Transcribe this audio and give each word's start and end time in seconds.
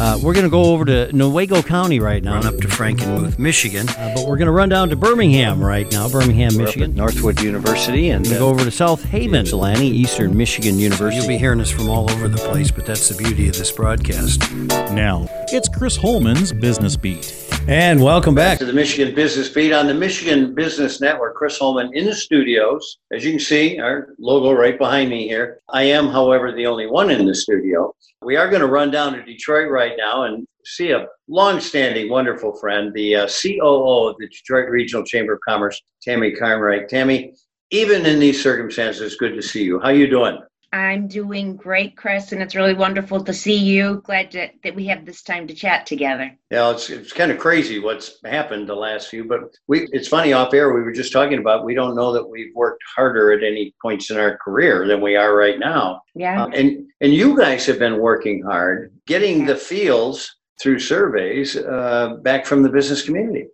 Uh, 0.00 0.18
we're 0.22 0.32
going 0.32 0.46
to 0.46 0.50
go 0.50 0.64
over 0.72 0.86
to 0.86 1.10
Newaygo 1.12 1.62
County 1.62 2.00
right 2.00 2.24
now, 2.24 2.38
and 2.38 2.46
up 2.46 2.56
to 2.56 2.68
Frankenmuth, 2.68 3.38
Michigan. 3.38 3.86
Uh, 3.86 4.14
but 4.16 4.26
we're 4.26 4.38
going 4.38 4.46
to 4.46 4.52
run 4.52 4.70
down 4.70 4.88
to 4.88 4.96
Birmingham 4.96 5.62
right 5.62 5.92
now, 5.92 6.08
Birmingham, 6.08 6.54
We're 6.54 6.62
up 6.62 6.66
Michigan. 6.68 6.90
at 6.92 6.96
Northwood 6.96 7.38
University 7.42 8.08
and 8.08 8.26
We 8.26 8.34
uh, 8.34 8.38
go 8.38 8.48
over 8.48 8.64
to 8.64 8.70
South 8.70 9.04
Haven, 9.04 9.42
Ypsilanti, 9.42 9.86
Eastern 9.86 10.34
Michigan 10.34 10.78
University. 10.78 11.16
You'll 11.18 11.28
be 11.28 11.36
hearing 11.36 11.60
us 11.60 11.70
from 11.70 11.90
all 11.90 12.10
over 12.10 12.28
the 12.28 12.38
place, 12.38 12.70
but 12.70 12.86
that's 12.86 13.10
the 13.10 13.22
beauty 13.22 13.46
of 13.48 13.58
this 13.58 13.70
broadcast. 13.72 14.50
Now, 14.52 15.28
it's 15.48 15.68
Chris 15.68 15.96
Holman's 15.96 16.54
Business 16.54 16.96
Beat. 16.96 17.39
And 17.68 18.02
welcome 18.02 18.34
back. 18.34 18.58
to 18.58 18.64
the 18.64 18.72
Michigan 18.72 19.14
Business 19.14 19.48
Beat 19.48 19.72
on 19.72 19.86
the 19.86 19.94
Michigan 19.94 20.54
Business 20.54 21.00
Network. 21.00 21.36
Chris 21.36 21.58
Holman 21.58 21.90
in 21.94 22.06
the 22.06 22.14
studios. 22.14 22.98
As 23.12 23.24
you 23.24 23.30
can 23.30 23.40
see, 23.40 23.78
our 23.78 24.14
logo 24.18 24.52
right 24.52 24.76
behind 24.76 25.10
me 25.10 25.28
here. 25.28 25.60
I 25.68 25.84
am, 25.84 26.08
however, 26.08 26.52
the 26.52 26.66
only 26.66 26.86
one 26.86 27.10
in 27.10 27.26
the 27.26 27.34
studio. 27.34 27.94
We 28.22 28.36
are 28.36 28.48
going 28.48 28.62
to 28.62 28.66
run 28.66 28.90
down 28.90 29.12
to 29.12 29.22
Detroit 29.22 29.70
right 29.70 29.92
now 29.96 30.24
and 30.24 30.46
see 30.64 30.90
a 30.90 31.06
long-standing, 31.28 32.10
wonderful 32.10 32.56
friend, 32.58 32.92
the 32.92 33.14
uh, 33.14 33.28
COO 33.28 34.08
of 34.08 34.16
the 34.18 34.28
Detroit 34.28 34.68
Regional 34.68 35.04
Chamber 35.04 35.34
of 35.34 35.40
Commerce, 35.48 35.80
Tammy 36.02 36.32
Carnrike. 36.32 36.88
Tammy, 36.88 37.34
even 37.70 38.04
in 38.04 38.18
these 38.18 38.42
circumstances, 38.42 39.16
good 39.16 39.34
to 39.34 39.42
see 39.42 39.62
you. 39.62 39.78
How 39.80 39.90
you 39.90 40.08
doing? 40.08 40.38
I'm 40.72 41.08
doing 41.08 41.56
great, 41.56 41.96
Chris, 41.96 42.30
and 42.30 42.40
it's 42.40 42.54
really 42.54 42.74
wonderful 42.74 43.24
to 43.24 43.32
see 43.32 43.56
you. 43.56 44.02
Glad 44.04 44.30
to, 44.32 44.50
that 44.62 44.74
we 44.74 44.86
have 44.86 45.04
this 45.04 45.22
time 45.22 45.48
to 45.48 45.54
chat 45.54 45.84
together. 45.84 46.36
Yeah, 46.50 46.70
it's 46.70 46.90
it's 46.90 47.12
kind 47.12 47.32
of 47.32 47.38
crazy 47.38 47.80
what's 47.80 48.18
happened 48.24 48.68
the 48.68 48.76
last 48.76 49.08
few, 49.08 49.24
but 49.24 49.40
we 49.66 49.88
it's 49.90 50.06
funny 50.06 50.32
off 50.32 50.54
air 50.54 50.72
we 50.72 50.82
were 50.82 50.92
just 50.92 51.12
talking 51.12 51.40
about 51.40 51.64
we 51.64 51.74
don't 51.74 51.96
know 51.96 52.12
that 52.12 52.28
we've 52.28 52.54
worked 52.54 52.84
harder 52.94 53.32
at 53.32 53.42
any 53.42 53.74
points 53.82 54.10
in 54.10 54.16
our 54.16 54.38
career 54.38 54.86
than 54.86 55.00
we 55.00 55.16
are 55.16 55.34
right 55.34 55.58
now. 55.58 56.02
Yeah. 56.14 56.44
Um, 56.44 56.52
and 56.52 56.86
and 57.00 57.12
you 57.12 57.36
guys 57.36 57.66
have 57.66 57.80
been 57.80 57.98
working 57.98 58.42
hard 58.42 58.92
getting 59.06 59.46
the 59.46 59.56
feels 59.56 60.36
through 60.62 60.78
surveys 60.78 61.56
uh, 61.56 62.16
back 62.22 62.46
from 62.46 62.62
the 62.62 62.68
business 62.68 63.02
community. 63.02 63.46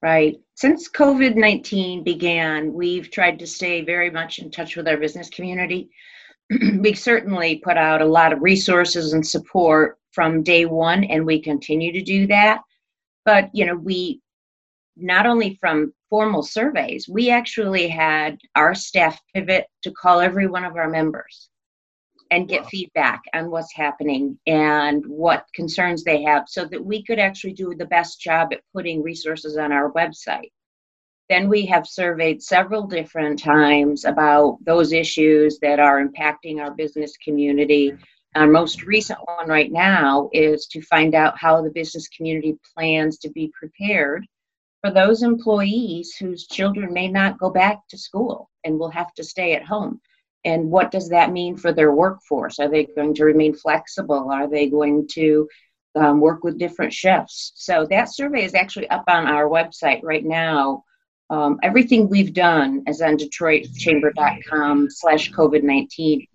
Right. 0.00 0.36
Since 0.54 0.90
COVID 0.90 1.36
19 1.36 2.02
began, 2.04 2.72
we've 2.72 3.10
tried 3.10 3.38
to 3.40 3.46
stay 3.46 3.84
very 3.84 4.10
much 4.10 4.38
in 4.38 4.50
touch 4.50 4.76
with 4.76 4.88
our 4.88 4.96
business 4.96 5.28
community. 5.28 5.90
we 6.80 6.94
certainly 6.94 7.56
put 7.56 7.76
out 7.76 8.02
a 8.02 8.06
lot 8.06 8.32
of 8.32 8.42
resources 8.42 9.12
and 9.12 9.26
support 9.26 9.98
from 10.12 10.42
day 10.42 10.64
one, 10.66 11.04
and 11.04 11.24
we 11.24 11.40
continue 11.40 11.92
to 11.92 12.02
do 12.02 12.26
that. 12.26 12.60
But, 13.24 13.50
you 13.52 13.66
know, 13.66 13.76
we 13.76 14.20
not 14.96 15.26
only 15.26 15.56
from 15.60 15.92
formal 16.10 16.42
surveys, 16.42 17.08
we 17.08 17.30
actually 17.30 17.88
had 17.88 18.38
our 18.54 18.74
staff 18.74 19.18
pivot 19.34 19.66
to 19.82 19.90
call 19.92 20.20
every 20.20 20.46
one 20.46 20.64
of 20.64 20.76
our 20.76 20.90
members 20.90 21.48
and 22.30 22.48
get 22.48 22.62
Wow. 22.62 22.68
feedback 22.70 23.22
on 23.34 23.50
what's 23.50 23.74
happening 23.74 24.38
and 24.46 25.04
what 25.06 25.46
concerns 25.54 26.02
they 26.02 26.22
have 26.22 26.44
so 26.48 26.64
that 26.64 26.84
we 26.84 27.02
could 27.04 27.18
actually 27.18 27.52
do 27.52 27.74
the 27.74 27.86
best 27.86 28.20
job 28.20 28.52
at 28.52 28.62
putting 28.74 29.02
resources 29.02 29.56
on 29.56 29.70
our 29.72 29.92
website. 29.92 30.50
Then 31.32 31.48
we 31.48 31.64
have 31.64 31.86
surveyed 31.86 32.42
several 32.42 32.86
different 32.86 33.38
times 33.38 34.04
about 34.04 34.58
those 34.66 34.92
issues 34.92 35.58
that 35.60 35.80
are 35.80 36.06
impacting 36.06 36.60
our 36.60 36.72
business 36.72 37.16
community. 37.16 37.94
Our 38.34 38.46
most 38.46 38.82
recent 38.82 39.18
one 39.24 39.48
right 39.48 39.72
now 39.72 40.28
is 40.34 40.66
to 40.66 40.82
find 40.82 41.14
out 41.14 41.38
how 41.38 41.62
the 41.62 41.70
business 41.70 42.06
community 42.08 42.58
plans 42.74 43.16
to 43.20 43.30
be 43.30 43.50
prepared 43.58 44.26
for 44.82 44.90
those 44.90 45.22
employees 45.22 46.14
whose 46.20 46.46
children 46.46 46.92
may 46.92 47.08
not 47.08 47.38
go 47.38 47.48
back 47.48 47.78
to 47.88 47.96
school 47.96 48.50
and 48.64 48.78
will 48.78 48.90
have 48.90 49.14
to 49.14 49.24
stay 49.24 49.54
at 49.54 49.64
home. 49.64 50.02
And 50.44 50.70
what 50.70 50.90
does 50.90 51.08
that 51.08 51.32
mean 51.32 51.56
for 51.56 51.72
their 51.72 51.92
workforce? 51.92 52.58
Are 52.58 52.68
they 52.68 52.84
going 52.84 53.14
to 53.14 53.24
remain 53.24 53.54
flexible? 53.54 54.30
Are 54.30 54.50
they 54.50 54.68
going 54.68 55.08
to 55.12 55.48
um, 55.94 56.20
work 56.20 56.44
with 56.44 56.58
different 56.58 56.92
shifts? 56.92 57.52
So 57.54 57.86
that 57.88 58.14
survey 58.14 58.44
is 58.44 58.54
actually 58.54 58.90
up 58.90 59.04
on 59.08 59.26
our 59.26 59.48
website 59.48 60.00
right 60.02 60.26
now. 60.26 60.84
Um, 61.32 61.58
everything 61.62 62.10
we've 62.10 62.34
done 62.34 62.84
is 62.86 63.00
on 63.00 63.16
detroitchamber.com 63.16 64.90
slash 64.90 65.32
COVID-19. 65.32 66.28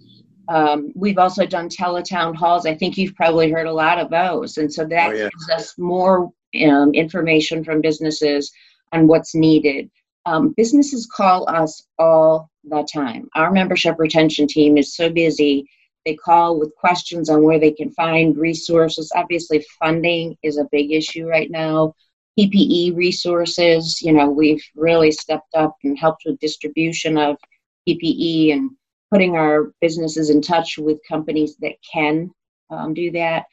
Um, 0.49 0.91
we've 0.95 1.19
also 1.19 1.45
done 1.45 1.69
teletown 1.69 2.35
halls. 2.35 2.65
I 2.65 2.73
think 2.73 2.97
you've 2.97 3.13
probably 3.13 3.51
heard 3.51 3.67
a 3.67 3.73
lot 3.73 3.99
of 3.99 4.09
those. 4.09 4.57
And 4.57 4.73
so 4.73 4.85
that 4.85 5.11
Oh, 5.11 5.13
yeah. 5.13 5.29
gives 5.29 5.49
us 5.51 5.77
more 5.77 6.31
um, 6.65 6.93
information 6.95 7.63
from 7.63 7.79
businesses 7.79 8.51
on 8.91 9.05
what's 9.07 9.35
needed. 9.35 9.91
Um, 10.25 10.53
businesses 10.57 11.05
call 11.05 11.47
us 11.47 11.85
all 11.99 12.49
the 12.63 12.87
time. 12.91 13.29
Our 13.35 13.51
membership 13.51 13.97
retention 13.99 14.47
team 14.47 14.77
is 14.77 14.95
so 14.95 15.11
busy. 15.11 15.69
They 16.05 16.15
call 16.15 16.57
with 16.59 16.73
questions 16.75 17.29
on 17.29 17.43
where 17.43 17.59
they 17.59 17.71
can 17.71 17.91
find 17.91 18.35
resources. 18.35 19.11
Obviously, 19.15 19.63
funding 19.79 20.37
is 20.41 20.57
a 20.57 20.67
big 20.71 20.91
issue 20.91 21.27
right 21.27 21.51
now. 21.51 21.93
PPE 22.37 22.95
resources, 22.95 24.01
you 24.01 24.13
know, 24.13 24.29
we've 24.29 24.63
really 24.75 25.11
stepped 25.11 25.53
up 25.55 25.75
and 25.83 25.97
helped 25.97 26.23
with 26.25 26.39
distribution 26.39 27.17
of 27.17 27.37
PPE 27.87 28.53
and 28.53 28.71
putting 29.11 29.35
our 29.35 29.71
businesses 29.81 30.29
in 30.29 30.41
touch 30.41 30.77
with 30.77 30.99
companies 31.07 31.55
that 31.57 31.75
can 31.91 32.29
um, 32.69 32.93
do 32.93 33.11
that. 33.11 33.45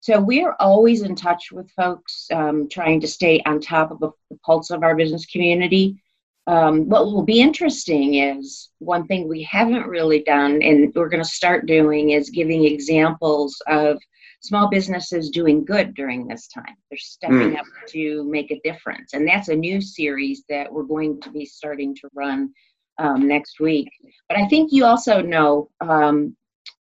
So 0.00 0.20
we're 0.20 0.54
always 0.60 1.02
in 1.02 1.16
touch 1.16 1.50
with 1.50 1.70
folks, 1.72 2.28
um, 2.32 2.68
trying 2.68 3.00
to 3.00 3.08
stay 3.08 3.42
on 3.46 3.60
top 3.60 3.90
of 3.90 3.98
the 3.98 4.12
pulse 4.44 4.70
of 4.70 4.82
our 4.84 4.94
business 4.94 5.26
community. 5.26 6.00
Um, 6.46 6.88
what 6.88 7.06
will 7.06 7.24
be 7.24 7.40
interesting 7.40 8.14
is 8.14 8.70
one 8.78 9.06
thing 9.06 9.28
we 9.28 9.42
haven't 9.42 9.86
really 9.86 10.22
done, 10.22 10.62
and 10.62 10.94
we're 10.94 11.08
going 11.08 11.22
to 11.22 11.28
start 11.28 11.66
doing, 11.66 12.10
is 12.10 12.30
giving 12.30 12.64
examples 12.64 13.60
of 13.66 13.98
small 14.40 14.68
businesses 14.68 15.30
doing 15.30 15.64
good 15.64 15.94
during 15.94 16.26
this 16.26 16.48
time. 16.48 16.76
They're 16.90 16.98
stepping 16.98 17.56
up 17.56 17.66
to 17.88 18.24
make 18.24 18.50
a 18.50 18.60
difference. 18.62 19.12
And 19.14 19.26
that's 19.26 19.48
a 19.48 19.56
new 19.56 19.80
series 19.80 20.44
that 20.48 20.72
we're 20.72 20.84
going 20.84 21.20
to 21.22 21.30
be 21.30 21.44
starting 21.44 21.94
to 21.96 22.08
run 22.14 22.52
um, 22.98 23.26
next 23.26 23.60
week. 23.60 23.88
But 24.28 24.38
I 24.38 24.46
think 24.48 24.72
you 24.72 24.84
also 24.84 25.20
know 25.20 25.70
um, 25.80 26.36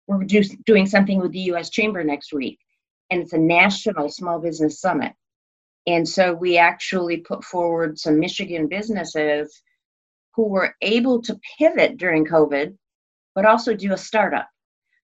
we're 0.07 0.23
do, 0.23 0.43
doing 0.65 0.85
something 0.85 1.19
with 1.19 1.31
the 1.31 1.51
US 1.51 1.69
Chamber 1.69 2.03
next 2.03 2.33
week, 2.33 2.59
and 3.09 3.21
it's 3.21 3.33
a 3.33 3.37
national 3.37 4.09
small 4.09 4.39
business 4.39 4.79
summit. 4.79 5.13
And 5.87 6.07
so 6.07 6.33
we 6.33 6.57
actually 6.57 7.17
put 7.17 7.43
forward 7.43 7.97
some 7.97 8.19
Michigan 8.19 8.67
businesses 8.67 9.61
who 10.35 10.47
were 10.47 10.75
able 10.81 11.21
to 11.23 11.39
pivot 11.57 11.97
during 11.97 12.25
COVID, 12.25 12.77
but 13.35 13.45
also 13.45 13.73
do 13.73 13.93
a 13.93 13.97
startup 13.97 14.47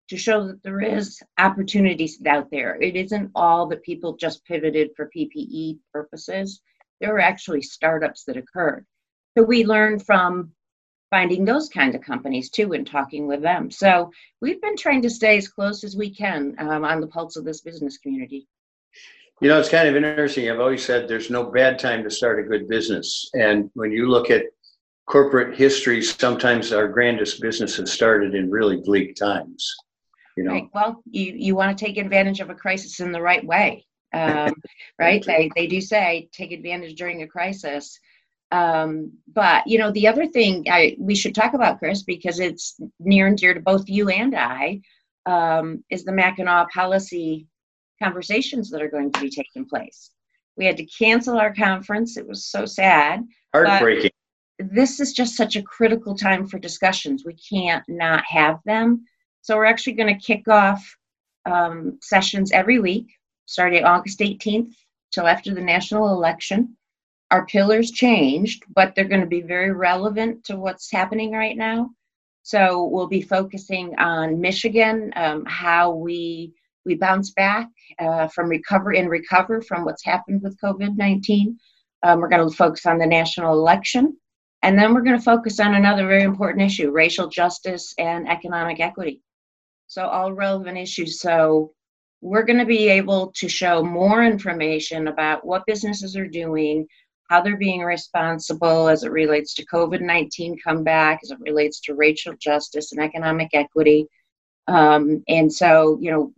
to 0.09 0.17
show 0.17 0.47
that 0.47 0.63
there 0.63 0.81
is 0.81 1.21
opportunities 1.37 2.19
out 2.25 2.49
there. 2.51 2.81
It 2.81 2.95
isn't 2.95 3.31
all 3.35 3.67
that 3.67 3.83
people 3.83 4.15
just 4.15 4.45
pivoted 4.45 4.91
for 4.95 5.11
PPE 5.15 5.79
purposes. 5.91 6.61
There 7.01 7.11
were 7.11 7.19
actually 7.19 7.61
startups 7.61 8.23
that 8.25 8.37
occurred. 8.37 8.85
So 9.37 9.43
we 9.43 9.65
learned 9.65 10.05
from 10.05 10.51
finding 11.09 11.45
those 11.45 11.69
kind 11.69 11.95
of 11.95 12.01
companies 12.01 12.49
too 12.49 12.73
and 12.73 12.85
talking 12.85 13.27
with 13.27 13.41
them. 13.41 13.71
So 13.71 14.11
we've 14.41 14.61
been 14.61 14.77
trying 14.77 15.01
to 15.03 15.09
stay 15.09 15.37
as 15.37 15.47
close 15.47 15.83
as 15.83 15.95
we 15.95 16.13
can 16.13 16.55
um, 16.59 16.83
on 16.83 16.99
the 17.01 17.07
pulse 17.07 17.35
of 17.35 17.45
this 17.45 17.61
business 17.61 17.97
community. 17.97 18.47
You 19.39 19.49
know, 19.49 19.59
it's 19.59 19.69
kind 19.69 19.87
of 19.87 19.95
interesting. 19.95 20.49
I've 20.49 20.59
always 20.59 20.83
said 20.83 21.07
there's 21.07 21.29
no 21.29 21.43
bad 21.43 21.77
time 21.77 22.03
to 22.03 22.09
start 22.09 22.39
a 22.39 22.43
good 22.43 22.67
business. 22.67 23.29
And 23.35 23.69
when 23.75 23.91
you 23.91 24.09
look 24.09 24.31
at 24.31 24.45
corporate 25.05 25.55
history, 25.55 26.01
sometimes 26.01 26.73
our 26.73 26.87
grandest 26.87 27.39
businesses 27.39 27.91
started 27.91 28.33
in 28.33 28.49
really 28.49 28.77
bleak 28.77 29.15
times. 29.15 29.75
You 30.37 30.43
know, 30.43 30.51
Right. 30.51 30.69
Well, 30.73 31.03
you, 31.09 31.33
you 31.35 31.55
want 31.55 31.77
to 31.77 31.85
take 31.85 31.97
advantage 31.97 32.39
of 32.39 32.49
a 32.49 32.55
crisis 32.55 32.99
in 32.99 33.11
the 33.11 33.21
right 33.21 33.45
way. 33.45 33.85
Um, 34.13 34.53
right. 34.99 35.23
They, 35.25 35.49
they 35.55 35.67
do 35.67 35.81
say 35.81 36.29
take 36.31 36.51
advantage 36.51 36.95
during 36.95 37.23
a 37.23 37.27
crisis. 37.27 37.99
Um, 38.51 39.11
but, 39.33 39.67
you 39.67 39.77
know, 39.77 39.91
the 39.91 40.07
other 40.07 40.27
thing 40.27 40.65
I, 40.69 40.95
we 40.99 41.15
should 41.15 41.35
talk 41.35 41.53
about, 41.53 41.79
Chris, 41.79 42.03
because 42.03 42.39
it's 42.39 42.79
near 42.99 43.27
and 43.27 43.37
dear 43.37 43.53
to 43.53 43.59
both 43.59 43.89
you 43.89 44.09
and 44.09 44.35
I, 44.35 44.81
um, 45.25 45.83
is 45.89 46.05
the 46.05 46.13
Mackinac 46.13 46.71
policy 46.71 47.47
conversations 48.01 48.69
that 48.69 48.81
are 48.81 48.89
going 48.89 49.11
to 49.11 49.19
be 49.19 49.29
taking 49.29 49.65
place. 49.65 50.11
We 50.55 50.65
had 50.65 50.77
to 50.77 50.85
cancel 50.85 51.37
our 51.37 51.53
conference. 51.53 52.15
It 52.15 52.27
was 52.27 52.45
so 52.45 52.65
sad. 52.65 53.23
heartbreaking. 53.53 54.11
This 54.59 54.99
is 54.99 55.13
just 55.13 55.35
such 55.35 55.55
a 55.55 55.61
critical 55.61 56.15
time 56.15 56.47
for 56.47 56.57
discussions. 56.57 57.23
We 57.25 57.35
can't 57.35 57.83
not 57.87 58.23
have 58.25 58.59
them. 58.65 59.05
So 59.47 59.55
we're 59.55 59.63
actually 59.63 59.93
going 59.93 60.13
to 60.13 60.25
kick 60.25 60.49
off 60.49 60.85
um, 61.45 61.99
sessions 62.01 62.51
every 62.51 62.79
week, 62.79 63.07
starting 63.45 63.85
August 63.85 64.19
18th 64.19 64.73
till 65.13 65.25
after 65.25 65.53
the 65.53 65.61
national 65.61 66.09
election. 66.09 66.75
Our 67.31 67.45
pillars 67.45 67.91
changed, 67.91 68.65
but 68.75 68.93
they're 68.93 69.05
going 69.07 69.21
to 69.21 69.25
be 69.25 69.39
very 69.39 69.71
relevant 69.71 70.43
to 70.47 70.57
what's 70.57 70.91
happening 70.91 71.31
right 71.31 71.55
now. 71.55 71.91
So 72.43 72.89
we'll 72.91 73.07
be 73.07 73.21
focusing 73.21 73.97
on 73.97 74.41
Michigan, 74.41 75.13
um, 75.15 75.45
how 75.45 75.91
we 75.91 76.51
we 76.85 76.95
bounce 76.95 77.31
back 77.31 77.69
uh, 77.99 78.27
from 78.27 78.49
recover 78.49 78.95
and 78.95 79.09
recover 79.09 79.61
from 79.61 79.85
what's 79.85 80.03
happened 80.03 80.41
with 80.41 80.59
COVID-19. 80.59 81.55
Um, 82.03 82.19
we're 82.19 82.27
going 82.27 82.49
to 82.49 82.53
focus 82.53 82.85
on 82.85 82.97
the 82.97 83.07
national 83.07 83.53
election, 83.53 84.17
and 84.61 84.77
then 84.77 84.93
we're 84.93 85.03
going 85.03 85.17
to 85.17 85.23
focus 85.23 85.61
on 85.61 85.73
another 85.73 86.05
very 86.05 86.23
important 86.23 86.65
issue: 86.65 86.91
racial 86.91 87.29
justice 87.29 87.93
and 87.97 88.27
economic 88.27 88.81
equity. 88.81 89.21
So 89.87 90.05
all 90.05 90.33
relevant 90.33 90.77
issues. 90.77 91.19
So 91.19 91.71
we're 92.21 92.43
going 92.43 92.59
to 92.59 92.65
be 92.65 92.89
able 92.89 93.31
to 93.37 93.47
show 93.47 93.83
more 93.83 94.23
information 94.23 95.07
about 95.07 95.45
what 95.45 95.65
businesses 95.65 96.15
are 96.15 96.27
doing, 96.27 96.87
how 97.29 97.41
they're 97.41 97.57
being 97.57 97.81
responsible 97.81 98.87
as 98.87 99.03
it 99.03 99.11
relates 99.11 99.53
to 99.55 99.65
COVID 99.65 100.01
19 100.01 100.57
comeback, 100.63 101.19
as 101.23 101.31
it 101.31 101.39
relates 101.39 101.79
to 101.81 101.95
racial 101.95 102.33
justice 102.39 102.91
and 102.91 103.01
economic 103.01 103.49
equity. 103.53 104.07
Um, 104.67 105.23
and 105.27 105.51
so, 105.51 105.97
you 106.01 106.11
know, 106.11 106.33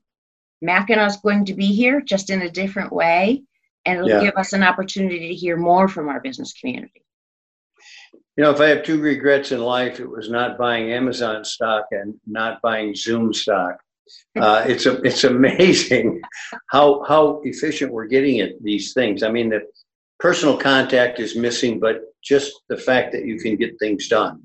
Mackinac 0.61 1.09
is 1.09 1.17
going 1.17 1.45
to 1.45 1.53
be 1.53 1.67
here 1.67 2.01
just 2.01 2.29
in 2.29 2.41
a 2.41 2.51
different 2.51 2.91
way, 2.91 3.43
and 3.85 3.97
it'll 3.97 4.09
yeah. 4.09 4.21
give 4.21 4.35
us 4.35 4.53
an 4.53 4.63
opportunity 4.63 5.29
to 5.29 5.35
hear 5.35 5.57
more 5.57 5.87
from 5.87 6.09
our 6.09 6.19
business 6.19 6.53
community. 6.53 7.03
You 8.37 8.43
know, 8.43 8.51
if 8.51 8.61
I 8.61 8.67
have 8.67 8.83
two 8.83 9.01
regrets 9.01 9.51
in 9.51 9.59
life, 9.59 9.99
it 9.99 10.09
was 10.09 10.29
not 10.29 10.57
buying 10.57 10.91
Amazon 10.91 11.43
stock 11.43 11.85
and 11.91 12.13
not 12.25 12.61
buying 12.61 12.95
Zoom 12.95 13.33
stock. 13.33 13.77
Uh, 14.39 14.63
it's 14.67 14.87
a, 14.87 14.99
it's 15.03 15.23
amazing 15.23 16.19
how 16.71 17.03
how 17.03 17.41
efficient 17.43 17.93
we're 17.93 18.07
getting 18.07 18.39
at 18.39 18.53
these 18.63 18.91
things. 18.93 19.21
I 19.21 19.29
mean, 19.29 19.49
the 19.49 19.61
personal 20.19 20.57
contact 20.57 21.19
is 21.19 21.35
missing, 21.35 21.79
but 21.79 22.01
just 22.23 22.53
the 22.69 22.77
fact 22.77 23.11
that 23.11 23.25
you 23.25 23.37
can 23.37 23.55
get 23.55 23.77
things 23.77 24.07
done 24.07 24.41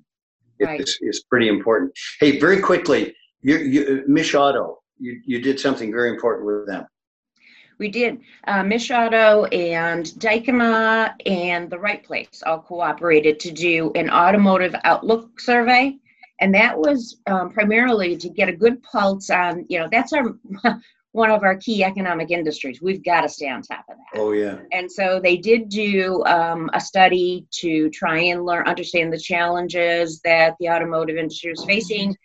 right. 0.61 0.81
is, 0.81 0.99
is 1.01 1.25
pretty 1.25 1.49
important. 1.49 1.93
Hey, 2.21 2.39
very 2.39 2.61
quickly, 2.61 3.15
you, 3.43 3.59
you, 3.59 4.05
MichAuto, 4.09 4.77
you, 4.99 5.21
you 5.25 5.41
did 5.41 5.59
something 5.59 5.91
very 5.91 6.11
important 6.11 6.47
with 6.47 6.67
them. 6.67 6.87
We 7.79 7.89
did. 7.89 8.21
Uh, 8.47 8.63
MichAuto 8.63 9.53
and 9.53 10.07
Dykema 10.07 11.15
and 11.27 11.71
The 11.71 11.79
Right 11.79 12.03
Place 12.03 12.43
all 12.45 12.61
cooperated 12.61 13.41
to 13.41 13.51
do 13.51 13.93
an 13.95 14.11
automotive 14.11 14.75
outlook 14.85 15.41
survey. 15.41 15.97
And 16.41 16.55
that 16.55 16.79
was 16.79 17.21
um, 17.27 17.51
primarily 17.51 18.17
to 18.17 18.29
get 18.29 18.49
a 18.49 18.53
good 18.53 18.83
pulse 18.83 19.31
on 19.31 19.67
you 19.69 19.79
know 19.79 19.89
that's 19.91 20.13
our 20.13 20.35
one 21.13 21.31
of 21.31 21.45
our 21.45 21.57
key 21.57 21.85
economic 21.85 22.33
industries. 22.33 22.83
We've 22.83 23.05
got 23.05 23.21
to 23.21 23.29
stay 23.29 23.49
on 23.49 23.63
top 23.63 23.85
of 23.89 23.97
that. 23.97 24.21
Oh 24.21 24.33
yeah. 24.33 24.59
And 24.73 24.91
so 24.91 25.21
they 25.21 25.37
did 25.37 25.69
do 25.69 26.25
um, 26.25 26.69
a 26.75 26.81
study 26.81 27.47
to 27.61 27.89
try 27.91 28.19
and 28.19 28.45
learn 28.45 28.67
understand 28.67 29.13
the 29.13 29.19
challenges 29.19 30.21
that 30.23 30.57
the 30.59 30.71
automotive 30.71 31.17
industry 31.17 31.53
was 31.53 31.65
facing 31.65 32.17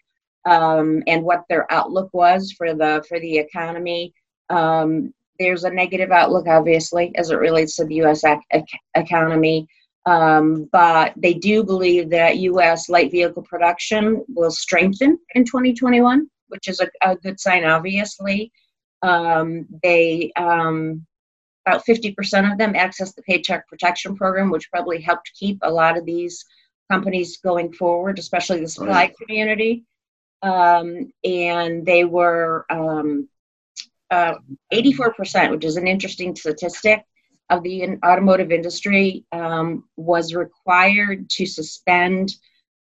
um, 0.46 1.04
and 1.06 1.24
what 1.24 1.46
their 1.50 1.72
outlook 1.72 2.10
was 2.14 2.52
for 2.52 2.74
the 2.74 3.06
for 3.08 3.20
the 3.20 3.38
economy. 3.38 4.12
Um, 4.50 5.14
there's 5.40 5.64
a 5.64 5.70
negative 5.70 6.12
outlook 6.12 6.48
obviously 6.48 7.12
as 7.16 7.32
it 7.32 7.36
relates 7.36 7.76
to 7.76 7.86
the 7.86 7.96
us 7.96 8.24
ec- 8.24 8.66
economy 8.96 9.68
um, 10.06 10.70
but 10.72 11.14
they 11.18 11.34
do 11.34 11.64
believe 11.64 12.10
that 12.10 12.40
U.S. 12.40 12.90
light 12.90 13.12
vehicle 13.12 13.44
production 13.44 14.24
will 14.30 14.52
strengthen 14.52 15.20
in 15.36 15.46
2021, 15.46 16.28
which 16.48 16.68
is 16.68 16.80
a, 16.80 16.90
a 17.04 17.16
good 17.16 17.40
sign, 17.40 17.64
obviously. 17.64 18.52
Um, 19.02 19.68
they 19.84 20.32
um, 20.36 21.06
about 21.66 21.86
50% 21.86 22.52
of 22.52 22.58
them 22.58 22.76
access 22.76 23.14
the 23.14 23.22
Paycheck 23.22 23.68
Protection 23.68 24.16
Program, 24.16 24.50
which 24.50 24.72
probably 24.72 25.00
helped 25.00 25.32
keep 25.38 25.60
a 25.62 25.72
lot 25.72 25.98
of 25.98 26.06
these 26.06 26.44
companies 26.92 27.38
going 27.38 27.72
forward, 27.74 28.18
especially 28.18 28.62
the 28.62 28.68
supply 28.68 28.92
right. 28.92 29.16
community. 29.18 29.84
Um, 30.42 31.12
and 31.24 31.86
they 31.86 32.06
were 32.06 32.66
um, 32.70 33.28
uh, 34.12 34.36
84%, 34.74 35.52
which 35.52 35.66
is 35.66 35.78
an 35.78 35.88
interesting 35.88 36.36
statistic 36.36 37.04
of 37.50 37.64
the 37.64 37.98
automotive 38.06 38.52
industry 38.52 39.26
um, 39.32 39.84
was 39.98 40.36
required 40.36 41.30
to 41.30 41.46
suspend 41.46 42.36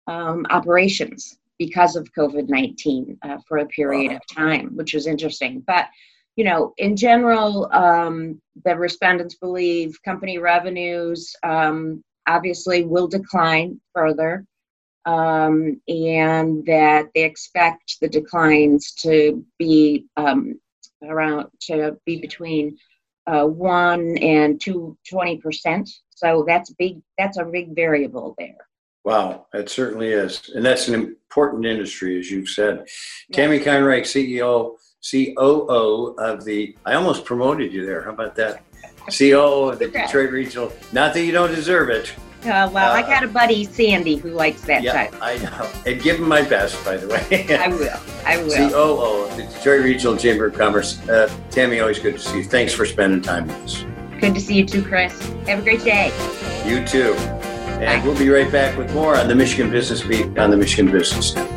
um, 0.08 0.46
operations 0.50 1.38
because 1.58 1.96
of 1.96 2.12
COVID 2.14 2.50
19 2.50 3.18
uh, 3.24 3.38
for 3.48 3.60
a 3.60 3.66
period 3.68 4.12
of 4.12 4.22
time, 4.34 4.76
which 4.76 4.94
was 4.94 5.08
interesting. 5.08 5.64
But, 5.66 5.88
you 6.36 6.44
know, 6.44 6.74
in 6.78 6.96
general, 6.96 7.72
um, 7.74 8.42
the 8.64 8.76
respondents 8.76 9.36
believe 9.36 10.02
company 10.04 10.38
revenues 10.38 11.36
um, 11.44 12.04
obviously 12.28 12.84
will 12.84 13.08
decline 13.08 13.80
further. 13.94 14.46
Um, 15.06 15.80
and 15.88 16.66
that 16.66 17.06
they 17.16 17.24
expect 17.24 18.02
the 18.02 18.10
declines 18.10 18.92
to 19.04 19.46
be 19.58 20.06
um, 20.18 20.60
around 21.04 21.48
to 21.62 21.98
be 22.06 22.20
between 22.20 22.78
uh, 23.28 23.46
one 23.46 24.18
and 24.20 24.60
two, 24.60 24.98
20%. 25.12 25.90
So 26.10 26.44
that's 26.48 26.72
big. 26.74 27.02
That's 27.18 27.38
a 27.38 27.46
big 27.46 27.76
variable 27.76 28.36
there. 28.38 28.56
Wow, 29.04 29.46
that 29.54 29.70
certainly 29.70 30.10
is. 30.10 30.50
And 30.54 30.66
that's 30.66 30.88
an 30.90 30.96
important 30.96 31.66
industry, 31.66 32.20
as 32.20 32.30
you've 32.30 32.50
said. 32.50 32.86
Yeah. 33.30 33.36
Tammy 33.36 33.60
Carnrike, 33.60 34.02
CEO, 34.02 34.76
COO 35.10 36.16
of 36.18 36.44
the, 36.44 36.76
I 36.86 36.96
almost 36.96 37.24
promoted 37.24 37.72
you 37.72 37.86
there. 37.86 38.04
How 38.04 38.12
about 38.12 38.36
that? 38.36 38.64
COO 39.18 39.70
of 39.70 39.80
the 39.80 39.88
Detroit 39.88 40.32
Regional. 40.32 40.74
Not 40.92 41.14
that 41.14 41.24
you 41.24 41.32
don't 41.32 41.54
deserve 41.54 41.90
it. 41.90 42.14
Uh, 42.44 42.69
well, 42.72 42.92
uh, 42.92 42.95
I 42.95 43.01
got 43.01 43.24
a 43.24 43.28
buddy, 43.28 43.63
Sandy, 43.63 44.16
who 44.16 44.30
likes 44.30 44.62
that 44.62 44.84
yeah, 44.84 44.94
type. 44.94 45.16
I 45.22 45.38
know. 45.38 45.69
And 45.86 46.01
give 46.01 46.18
him 46.18 46.28
my 46.28 46.42
best, 46.44 46.84
by 46.86 46.98
the 46.98 47.07
way. 47.07 47.57
I 47.57 47.68
will. 47.68 48.00
I 48.25 48.38
will. 48.44 48.69
COO 48.69 49.25
of 49.25 49.38
the 49.38 49.44
Detroit 49.44 49.84
Regional 49.84 50.16
Chamber 50.16 50.45
of 50.45 50.54
Commerce. 50.54 51.00
Uh, 51.10 51.30
Tammy, 51.50 51.80
always 51.80 52.00
good 52.00 52.13
to 52.13 52.19
see 52.19 52.38
you. 52.38 52.44
Thanks 52.44 52.74
for 52.74 52.86
spending 52.86 53.22
time 53.22 53.48
with 53.48 53.57
us. 53.57 53.86
Good 54.22 54.36
to 54.36 54.42
see 54.42 54.56
you 54.56 54.66
too, 54.66 54.84
Chris. 54.84 55.19
Have 55.48 55.60
a 55.60 55.62
great 55.62 55.84
day. 55.84 56.07
You 56.66 56.86
too. 56.86 57.13
And 57.13 58.01
Bye. 58.01 58.07
we'll 58.07 58.18
be 58.18 58.30
right 58.30 58.51
back 58.51 58.78
with 58.78 58.94
more 58.94 59.16
on 59.16 59.28
the 59.28 59.36
Michigan 59.36 59.69
Business 59.69 60.01
Beat 60.01 60.38
on 60.38 60.50
the 60.50 60.57
Michigan 60.57 60.92
Business 60.92 61.36
Network. 61.36 61.56